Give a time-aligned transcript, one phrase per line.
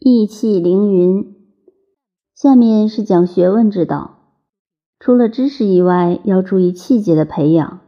[0.00, 1.34] 意气凌云。
[2.32, 4.18] 下面是讲学问之道，
[5.00, 7.80] 除了知识以外，要注意气节的培养。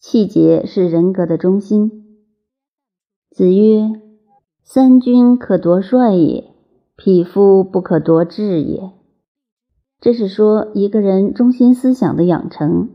[0.00, 2.18] 气节是人格的中心。
[3.30, 3.88] 子曰
[4.64, 6.50] ：“三军可夺帅也，
[6.96, 8.90] 匹夫不可夺志也。”
[10.02, 12.90] 这是说一个人中心思想的养成。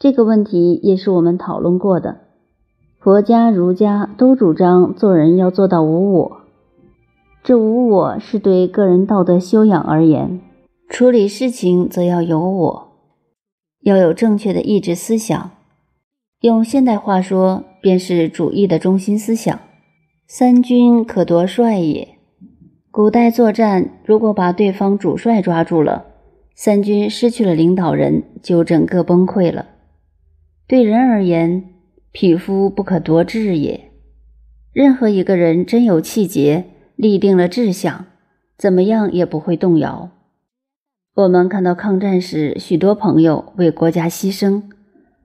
[0.00, 2.22] 这个问题也是我们讨论过的。
[2.98, 6.41] 佛家、儒家都主张做人要做到无我。
[7.44, 10.40] 这无我是对个人道德修养而言，
[10.88, 12.92] 处理事情则要有我，
[13.80, 15.50] 要有正确的意志思想。
[16.42, 19.58] 用现代话说，便是主义的中心思想。
[20.28, 22.16] 三军可夺帅也。
[22.92, 26.04] 古代作战，如果把对方主帅抓住了，
[26.54, 29.66] 三军失去了领导人，就整个崩溃了。
[30.68, 31.64] 对人而言，
[32.12, 33.90] 匹夫不可夺志也。
[34.72, 36.66] 任何一个人真有气节。
[36.96, 38.06] 立定了志向，
[38.56, 40.10] 怎么样也不会动摇。
[41.14, 44.62] 我们看到抗战时，许多朋友为国家牺牲，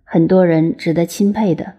[0.03, 1.75] 很多人值得钦佩的，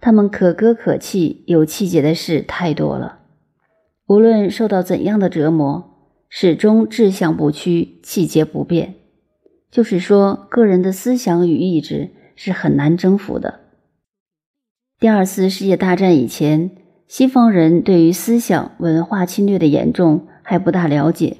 [0.00, 3.20] 他们可歌可泣、有气节的事太多了。
[4.06, 5.90] 无论受到怎样的折磨，
[6.28, 8.94] 始终志向不屈，气节不变。
[9.70, 13.60] 就是说，个人的思想与意志是很难征服的。
[14.98, 16.70] 第二次世界大战以前。
[17.08, 21.38] 西方人对于思想文化侵略的严重还不大了解。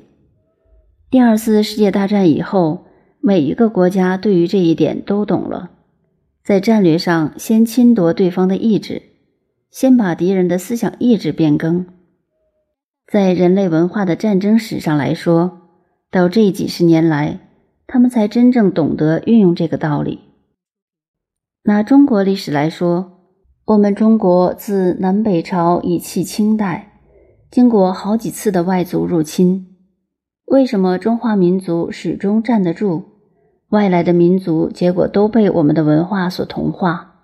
[1.10, 2.86] 第二次世界大战以后，
[3.20, 5.70] 每一个国家对于这一点都懂了，
[6.42, 9.02] 在战略上先侵夺对方的意志，
[9.70, 11.86] 先把敌人的思想意志变更。
[13.06, 15.68] 在人类文化的战争史上来说，
[16.10, 17.40] 到这几十年来，
[17.86, 20.20] 他们才真正懂得运用这个道理。
[21.64, 23.17] 拿中国历史来说。
[23.68, 27.02] 我们中国自南北朝以弃清代，
[27.50, 29.76] 经过好几次的外族入侵，
[30.46, 33.02] 为什么中华民族始终站得住？
[33.68, 37.16] 外来的民族结果都被我们的文化所同化，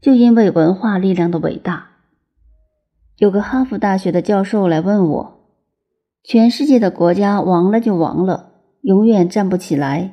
[0.00, 1.88] 就因为文化力量的伟大。
[3.18, 5.40] 有个哈佛大学的教授来问我：
[6.24, 10.12] 全世界的国家亡了就亡了，永远站不起来；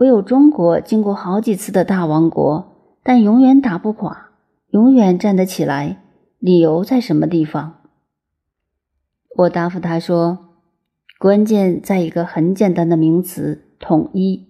[0.00, 4.27] 唯有中国经过好几次的大亡国，但永远打不垮。
[4.70, 6.02] 永远站得起来，
[6.38, 7.76] 理由在什么地方？
[9.34, 10.56] 我答复他说
[11.18, 14.46] ：“关键在一个很简单的名词——统一，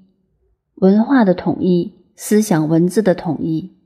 [0.75, 3.77] 文化的统一，思想文字的统一。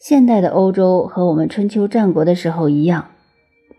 [0.00, 3.10] 现代的欧洲和我们春秋战国的时候一样，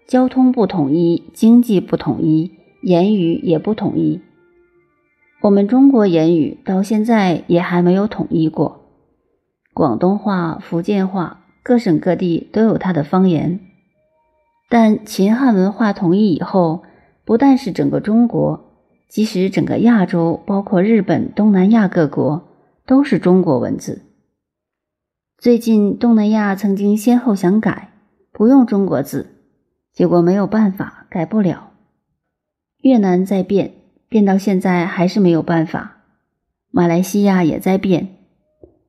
[0.08, 2.54] 交通不统一，经济不统一，
[2.84, 4.22] 言语也不统一。
[5.42, 8.86] 我们中国言语到现在也还没有统一过，
[9.74, 13.60] 广东话、福建话。”各省各地都有它的方言，
[14.70, 16.84] 但秦汉文化统一以后，
[17.26, 18.72] 不但是整个中国，
[19.10, 22.48] 即使整个亚洲，包括日本、东南亚各国，
[22.86, 24.04] 都是中国文字。
[25.40, 27.94] 最近东南亚曾经先后想改，
[28.32, 29.26] 不用中国字，
[29.92, 31.72] 结果没有办法，改不了。
[32.82, 33.74] 越南在变，
[34.08, 36.04] 变到现在还是没有办法。
[36.70, 38.10] 马来西亚也在变，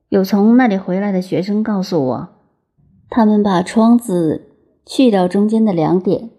[0.09, 2.36] 有从那里回来的学生告诉我。
[3.09, 4.51] 他们把“窗”子
[4.85, 6.29] 去掉中间的两点，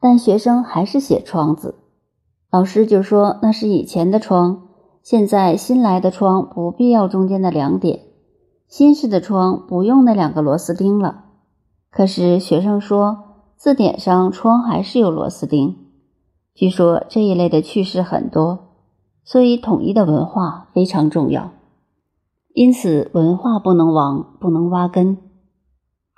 [0.00, 1.76] 但学生还是写“窗”字。
[2.50, 4.68] 老师就说那是以前的“窗”，
[5.02, 8.00] 现在新来的“窗”不必要中间的两点，
[8.68, 11.24] 新式的“窗”不用那两个螺丝钉了。
[11.90, 13.18] 可是学生说
[13.56, 15.76] 字典上“窗”还是有螺丝钉。
[16.54, 18.74] 据说这一类的趣事很多，
[19.24, 21.52] 所以统一的文化非常重要。
[22.52, 25.16] 因此，文化不能亡，不能挖根。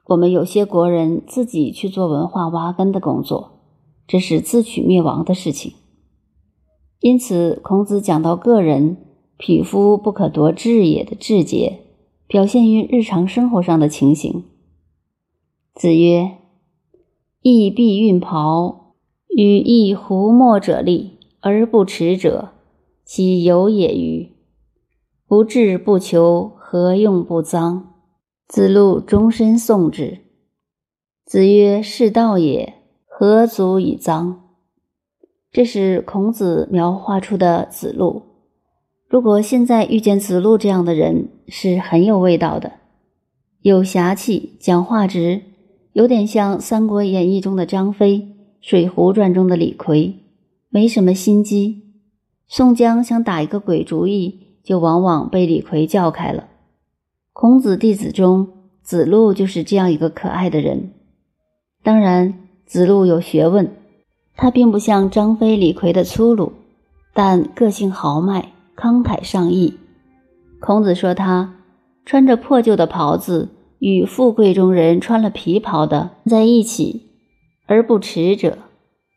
[0.07, 3.61] 我们有些国人自己去做文化挖根的工作，
[4.07, 5.73] 这是自取灭亡的事情。
[7.01, 8.99] 因此，孔子讲到个人
[9.39, 11.81] “匹夫不可夺志也”的志节，
[12.27, 14.45] 表现于日常生活上的情形。
[15.75, 16.33] 子曰
[17.41, 18.95] ：“义必运袍，
[19.29, 22.51] 与义胡墨者立而不耻者，
[23.07, 24.35] 其有也与？
[25.27, 27.85] 不志不求，何用不臧？”
[28.47, 30.19] 子路终身诵之。
[31.25, 32.75] 子曰：“是道也，
[33.07, 34.35] 何足以臧？”
[35.51, 38.23] 这是孔子描画出的子路。
[39.09, 42.73] 如果现在遇见子路这样的人，是很有味道的，
[43.63, 45.43] 有侠气，讲话直，
[45.93, 48.19] 有点像《三国演义》中的张飞，
[48.61, 50.17] 《水浒传》中的李逵，
[50.69, 51.83] 没什么心机。
[52.47, 56.49] 宋江想打一个鬼主意，就往往被李逵叫开了。
[57.35, 58.49] 孔子弟子中，
[58.81, 60.93] 子路就是这样一个可爱的人。
[61.83, 62.33] 当然，
[62.65, 63.75] 子路有学问，
[64.37, 66.53] 他并不像张飞、李逵的粗鲁，
[67.13, 69.77] 但个性豪迈、慷慨上义。
[70.61, 71.57] 孔子说他
[72.07, 73.49] 穿着破旧的袍子，
[73.81, 77.11] 与富贵中人穿了皮袍的在一起，
[77.67, 78.59] 而不耻者。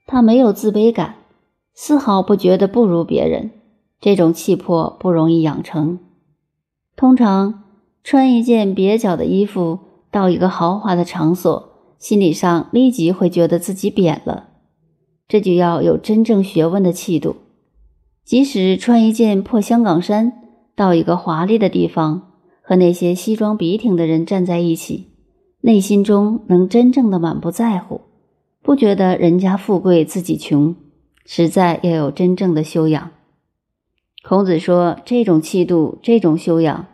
[0.08, 1.18] 他没有自卑感，
[1.76, 3.52] 丝毫不觉得不如别人。
[4.02, 6.00] 这种气魄不容易养成。
[6.96, 7.64] 通常
[8.10, 14.48] 穿一件蹩脚的衣服到一个豪华的场所，心理上立即会觉得自己贬了。
[15.28, 17.36] 这就要有真正学问的气度。
[18.24, 20.32] 即使穿一件破香港衫
[20.74, 22.32] 到一个华丽的地方，
[22.62, 25.08] 和那些西装笔挺的人站在一起，
[25.60, 28.00] 内心中能真正的满不在乎，
[28.64, 30.74] 不觉得人家富贵自己穷，
[31.26, 33.12] 实在要有真正的修养。
[34.24, 36.86] 孔子说：“这种气度，这种修养，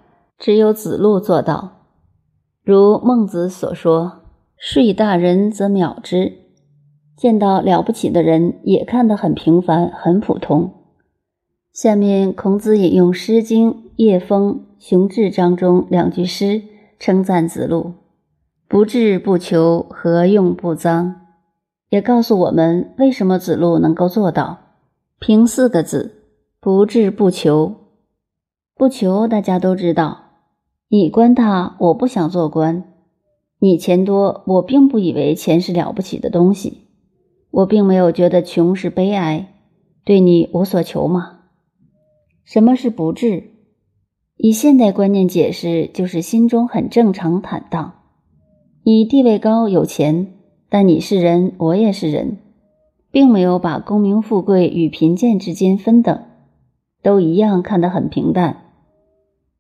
[0.44, 1.86] 只有子路做到。
[2.66, 4.24] 如孟子所说
[4.60, 6.34] ：‘睡大人则藐之。’
[7.16, 10.74] 见到了不起的人，也看得很平凡、很普通。”
[11.72, 16.62] 下面，孔子引用《诗经·夜风·雄志章》中两句诗，
[17.00, 17.94] 称赞子路
[18.68, 21.14] ：“不志不求，何用不臧？”
[21.88, 24.58] 也告诉我们为什么子路能够做到。
[25.20, 26.20] 凭四个字。
[26.60, 27.76] 不志不求，
[28.76, 30.23] 不求大家都知道。
[30.96, 32.84] 你官大，我不想做官；
[33.58, 36.82] 你钱多，我并不以为钱是了不起的东西。
[37.50, 39.56] 我并没有觉得穷是悲哀，
[40.06, 41.40] 对你无所求嘛。
[42.46, 43.56] 什么是不志？
[44.38, 47.94] 以现代观念解释，就是心中很正常坦荡。
[48.84, 50.36] 你地位高有钱，
[50.70, 52.38] 但你是人，我也是人，
[53.10, 56.24] 并没有把功名富贵与贫贱之间分等。
[57.02, 58.63] 都一样看得很平淡，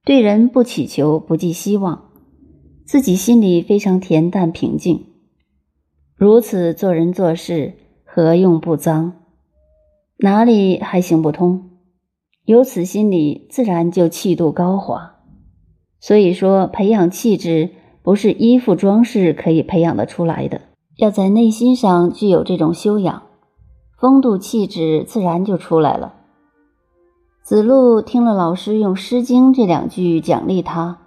[0.05, 2.09] 对人不祈求，不寄希望，
[2.85, 5.05] 自己心里非常恬淡平静。
[6.17, 9.13] 如此做人做事，何用不脏？
[10.17, 11.69] 哪里还行不通？
[12.44, 15.21] 有此心理，自然就气度高华。
[16.01, 17.69] 所以说，培养气质
[18.01, 20.59] 不是衣服装饰可以培养得出来的，
[20.97, 23.23] 要在内心上具有这种修养，
[23.97, 26.22] 风度气质自然就出来了。
[27.43, 30.99] 子路听了老师用《诗经》这两句奖励他，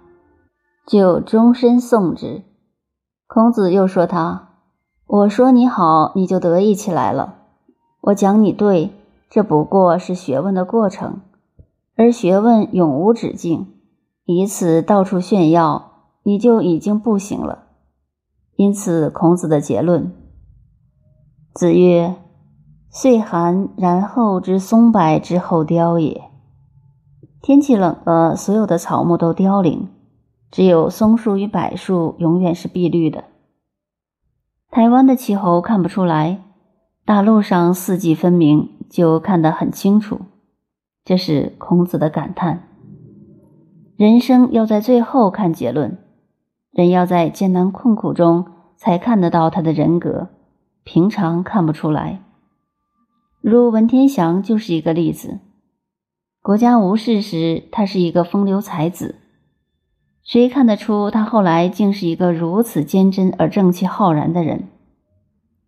[0.85, 2.43] 就终身诵之。
[3.25, 4.49] 孔子又说他
[5.07, 7.33] ：“我说你好，你就得意起来了；
[8.01, 8.93] 我讲你对，
[9.31, 11.21] 这不过是学问的过程，
[11.95, 13.73] 而学问永无止境。
[14.25, 15.91] 以此到处炫耀，
[16.21, 17.63] 你就已经不行了。
[18.55, 20.13] 因此，孔子的结论：
[21.55, 22.15] 子曰。”
[22.89, 26.26] 岁寒，然后知松柏之后凋也。
[27.47, 29.87] 天气冷了，所有的草木都凋零，
[30.51, 33.23] 只有松树与柏树永远是碧绿的。
[34.69, 36.43] 台湾的气候看不出来，
[37.05, 40.19] 大陆上四季分明，就看得很清楚。
[41.05, 42.67] 这是孔子的感叹：
[43.95, 45.97] 人生要在最后看结论，
[46.71, 48.45] 人要在艰难困苦中
[48.75, 50.27] 才看得到他的人格，
[50.83, 52.21] 平常看不出来。
[53.39, 55.39] 如文天祥就是一个例子。
[56.47, 59.15] 国家无事时，他是一个风流才子，
[60.23, 64.69] 谁看得出他后来竟是一个如此坚贞而正气浩然的人？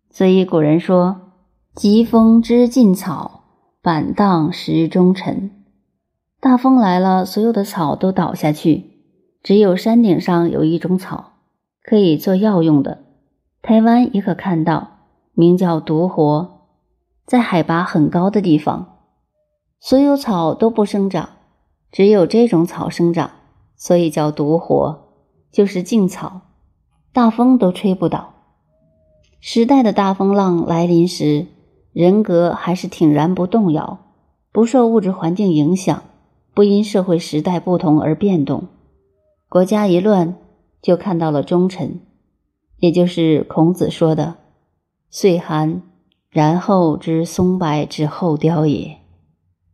[0.08, 1.20] 所以古人说
[1.76, 3.42] ：“疾风知劲草，
[3.82, 5.50] 板荡识忠臣。”
[6.40, 9.02] 大风来了，所有的草都倒下去，
[9.42, 11.32] 只有山顶上有一种草
[11.82, 13.04] 可以做药用的。
[13.60, 14.88] 台湾也可看到，
[15.34, 16.62] 名叫独活。
[17.26, 18.99] 在海拔很高的地方，
[19.82, 21.30] 所有草都不生长，
[21.90, 23.30] 只有这种草生长，
[23.76, 25.08] 所以叫独活，
[25.50, 26.42] 就是劲草，
[27.14, 28.34] 大风都吹不倒。
[29.40, 31.46] 时代的大风浪来临时，
[31.94, 33.98] 人格还是挺然不动摇，
[34.52, 36.02] 不受物质环境影响，
[36.52, 38.64] 不因社会时代不同而变动。
[39.48, 40.36] 国家一乱，
[40.82, 42.02] 就看到了忠臣，
[42.76, 44.34] 也就是孔子说的
[45.08, 45.80] “岁寒”。
[46.28, 48.99] 然后知松柏之后凋也。